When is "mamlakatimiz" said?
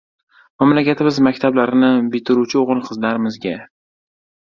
0.63-1.19